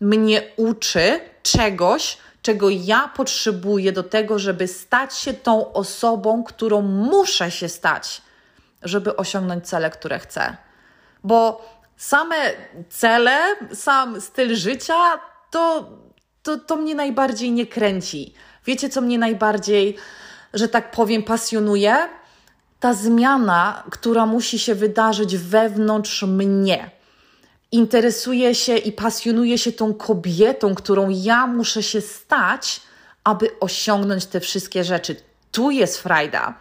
mnie 0.02 0.42
uczy 0.58 1.20
czegoś, 1.44 2.18
czego 2.42 2.70
ja 2.70 3.08
potrzebuję 3.08 3.92
do 3.92 4.04
tego, 4.04 4.40
żeby 4.40 4.68
stać 4.68 5.18
się 5.18 5.34
tą 5.34 5.74
osobą, 5.74 6.44
którą 6.44 6.82
muszę 6.82 7.52
się 7.52 7.70
stać, 7.70 8.22
żeby 8.84 9.16
osiągnąć 9.16 9.68
cele, 9.68 9.90
które 9.90 10.20
chcę. 10.20 10.58
Bo 11.24 11.66
same 11.98 12.36
cele, 12.90 13.40
sam 13.74 14.22
styl 14.22 14.56
życia, 14.56 15.20
to, 15.52 15.90
to, 16.44 16.58
to 16.58 16.76
mnie 16.76 16.96
najbardziej 16.96 17.52
nie 17.52 17.68
kręci. 17.68 18.34
Wiecie, 18.66 18.90
co 18.90 19.02
mnie 19.02 19.20
najbardziej, 19.20 19.98
że 20.54 20.68
tak 20.68 20.92
powiem, 20.92 21.24
pasjonuje? 21.24 22.10
Ta 22.80 22.94
zmiana, 22.94 23.84
która 23.92 24.26
musi 24.26 24.60
się 24.60 24.76
wydarzyć 24.76 25.38
wewnątrz 25.38 26.24
mnie 26.24 27.01
interesuje 27.72 28.56
się 28.56 28.78
i 28.78 28.92
pasjonuje 28.92 29.58
się 29.58 29.72
tą 29.72 29.94
kobietą, 29.94 30.76
którą 30.76 31.10
ja 31.10 31.48
muszę 31.48 31.84
się 31.84 32.02
stać, 32.02 32.82
aby 33.24 33.60
osiągnąć 33.60 34.26
te 34.26 34.40
wszystkie 34.40 34.84
rzeczy. 34.84 35.16
Tu 35.52 35.72
jest 35.72 35.98
frajda. 35.98 36.54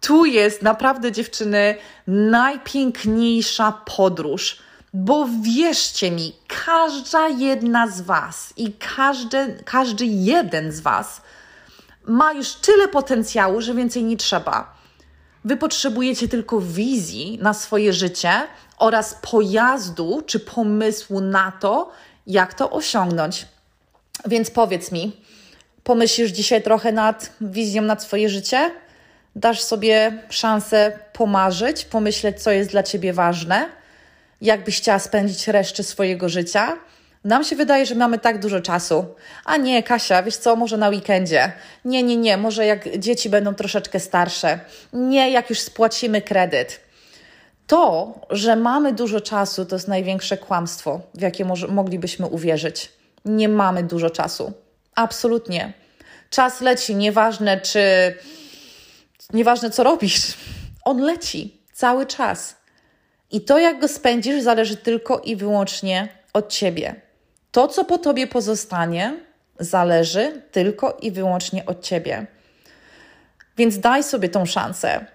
Tu 0.00 0.24
jest 0.24 0.62
naprawdę, 0.62 1.12
dziewczyny, 1.12 1.74
najpiękniejsza 2.06 3.72
podróż. 3.96 4.58
Bo 4.94 5.28
wierzcie 5.42 6.10
mi, 6.10 6.36
każda 6.66 7.28
jedna 7.28 7.88
z 7.88 8.00
Was 8.00 8.52
i 8.56 8.72
każdy, 8.96 9.62
każdy 9.64 10.06
jeden 10.06 10.72
z 10.72 10.80
Was 10.80 11.22
ma 12.04 12.32
już 12.32 12.52
tyle 12.52 12.88
potencjału, 12.88 13.60
że 13.60 13.74
więcej 13.74 14.04
nie 14.04 14.16
trzeba. 14.16 14.79
Wy 15.44 15.56
potrzebujecie 15.56 16.28
tylko 16.28 16.60
wizji 16.60 17.38
na 17.42 17.54
swoje 17.54 17.92
życie 17.92 18.32
oraz 18.78 19.14
pojazdu 19.14 20.22
czy 20.26 20.40
pomysłu 20.40 21.20
na 21.20 21.52
to, 21.60 21.92
jak 22.26 22.54
to 22.54 22.70
osiągnąć. 22.70 23.46
Więc 24.26 24.50
powiedz 24.50 24.92
mi, 24.92 25.16
pomyślisz 25.84 26.30
dzisiaj 26.30 26.62
trochę 26.62 26.92
nad 26.92 27.32
wizją 27.40 27.82
na 27.82 28.00
swoje 28.00 28.28
życie? 28.28 28.70
Dasz 29.36 29.60
sobie 29.60 30.22
szansę 30.28 30.98
pomarzyć, 31.12 31.84
pomyśleć, 31.84 32.42
co 32.42 32.50
jest 32.50 32.70
dla 32.70 32.82
ciebie 32.82 33.12
ważne, 33.12 33.68
jak 34.40 34.64
byś 34.64 34.76
chciała 34.76 34.98
spędzić 34.98 35.48
resztę 35.48 35.82
swojego 35.82 36.28
życia? 36.28 36.76
Nam 37.24 37.44
się 37.44 37.56
wydaje, 37.56 37.86
że 37.86 37.94
mamy 37.94 38.18
tak 38.18 38.38
dużo 38.38 38.60
czasu. 38.60 39.04
A 39.44 39.56
nie, 39.56 39.82
Kasia, 39.82 40.22
wiesz 40.22 40.36
co, 40.36 40.56
może 40.56 40.76
na 40.76 40.88
weekendzie. 40.88 41.52
Nie, 41.84 42.02
nie, 42.02 42.16
nie, 42.16 42.36
może 42.36 42.66
jak 42.66 42.98
dzieci 42.98 43.30
będą 43.30 43.54
troszeczkę 43.54 44.00
starsze. 44.00 44.60
Nie, 44.92 45.30
jak 45.30 45.50
już 45.50 45.60
spłacimy 45.60 46.22
kredyt. 46.22 46.80
To, 47.66 48.14
że 48.30 48.56
mamy 48.56 48.92
dużo 48.92 49.20
czasu, 49.20 49.66
to 49.66 49.76
jest 49.76 49.88
największe 49.88 50.36
kłamstwo, 50.36 51.00
w 51.14 51.20
jakie 51.20 51.44
moglibyśmy 51.68 52.26
uwierzyć. 52.26 52.92
Nie 53.24 53.48
mamy 53.48 53.82
dużo 53.82 54.10
czasu. 54.10 54.52
Absolutnie. 54.94 55.72
Czas 56.30 56.60
leci, 56.60 56.94
nieważne 56.94 57.60
czy. 57.60 57.80
Nieważne 59.32 59.70
co 59.70 59.82
robisz, 59.82 60.34
on 60.84 61.00
leci 61.00 61.60
cały 61.72 62.06
czas. 62.06 62.56
I 63.30 63.40
to, 63.40 63.58
jak 63.58 63.80
go 63.80 63.88
spędzisz, 63.88 64.42
zależy 64.42 64.76
tylko 64.76 65.18
i 65.18 65.36
wyłącznie 65.36 66.08
od 66.32 66.48
ciebie. 66.52 67.09
To, 67.52 67.68
co 67.68 67.84
po 67.84 67.98
tobie 67.98 68.26
pozostanie, 68.26 69.16
zależy 69.58 70.42
tylko 70.52 70.98
i 71.02 71.10
wyłącznie 71.10 71.66
od 71.66 71.82
ciebie. 71.82 72.26
Więc 73.56 73.78
daj 73.78 74.02
sobie 74.02 74.28
tą 74.28 74.46
szansę. 74.46 75.06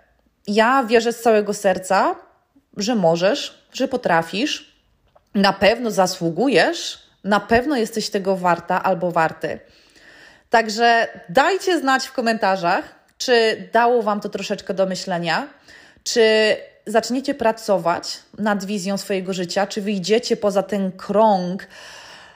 Ja 0.48 0.84
wierzę 0.84 1.14
z 1.14 1.22
całego 1.22 1.54
serca, 1.54 2.16
że 2.78 2.96
możesz, 2.96 3.68
że 3.74 3.88
potrafisz, 3.88 4.76
na 5.36 5.54
pewno 5.54 5.92
zasługujesz, 5.92 7.00
na 7.24 7.40
pewno 7.40 7.76
jesteś 7.76 8.10
tego 8.10 8.36
warta 8.36 8.84
albo 8.84 9.12
warty. 9.12 9.60
Także 10.50 11.08
dajcie 11.30 11.80
znać 11.80 12.08
w 12.08 12.14
komentarzach, 12.14 12.96
czy 13.18 13.68
dało 13.74 14.04
Wam 14.04 14.22
to 14.22 14.30
troszeczkę 14.30 14.74
do 14.74 14.86
myślenia, 14.86 15.48
czy 16.04 16.58
zaczniecie 16.86 17.34
pracować 17.34 18.20
nad 18.38 18.66
wizją 18.66 18.98
swojego 18.98 19.34
życia, 19.34 19.68
czy 19.68 19.82
wyjdziecie 19.82 20.38
poza 20.38 20.64
ten 20.64 20.92
krąg 20.92 21.68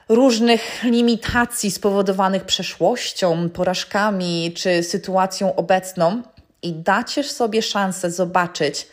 różnych 0.09 0.83
limitacji 0.83 1.71
spowodowanych 1.71 2.43
przeszłością, 2.43 3.49
porażkami 3.49 4.53
czy 4.55 4.83
sytuacją 4.83 5.55
obecną 5.55 6.21
i 6.61 6.73
dacie 6.73 7.23
sobie 7.23 7.61
szansę 7.61 8.11
zobaczyć, 8.11 8.87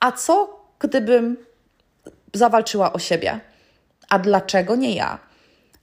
a 0.00 0.12
co 0.12 0.60
gdybym 0.78 1.36
zawalczyła 2.34 2.92
o 2.92 2.98
siebie? 2.98 3.40
A 4.08 4.18
dlaczego 4.18 4.76
nie 4.76 4.94
ja? 4.94 5.18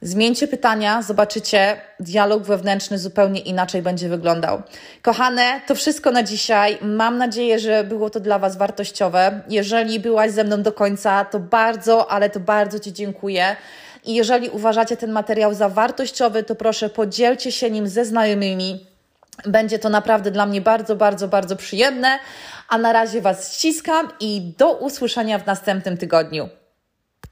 Zmieńcie 0.02 0.48
pytania, 0.48 1.02
zobaczycie, 1.02 1.82
dialog 2.00 2.43
wewnętrzny 2.43 3.00
zupełnie 3.00 3.39
inaczej 3.39 3.82
będzie 3.82 4.10
wyglądał. 4.10 4.62
Kochane, 5.02 5.62
to 5.67 5.76
wszystko 5.76 6.12
na 6.12 6.24
dzisiaj. 6.24 6.78
Mam 6.82 7.17
nadzieję, 7.17 7.60
że 7.60 7.84
było 7.84 8.10
to 8.10 8.19
dla 8.19 8.39
Was 8.39 8.58
wartościowe. 8.58 9.41
Jeżeli 9.50 10.00
byłaś 10.00 10.32
ze 10.32 10.43
mną 10.43 10.62
do 10.62 10.72
końca, 10.72 11.26
to 11.26 11.39
bardzo, 11.39 12.12
ale 12.12 12.30
to 12.30 12.39
bardzo 12.39 12.80
Ci 12.80 12.93
dziękuję. 12.93 13.56
I 14.05 14.13
jeżeli 14.13 14.49
uważacie 14.49 14.97
ten 14.97 15.11
materiał 15.11 15.53
za 15.53 15.69
wartościowy, 15.69 16.43
to 16.43 16.55
proszę 16.55 16.89
podzielcie 16.89 17.51
się 17.51 17.71
nim 17.71 17.87
ze 17.87 18.05
znajomymi. 18.05 18.85
Będzie 19.45 19.79
to 19.79 19.89
naprawdę 19.89 20.31
dla 20.31 20.45
mnie 20.45 20.61
bardzo, 20.61 20.95
bardzo, 20.95 21.27
bardzo 21.27 21.55
przyjemne. 21.55 22.19
A 22.69 22.77
na 22.77 22.93
razie 22.93 23.21
Was 23.21 23.53
ściskam 23.53 24.07
i 24.19 24.53
do 24.57 24.71
usłyszenia 24.71 25.39
w 25.39 25.45
następnym 25.45 25.97
tygodniu. 25.97 26.49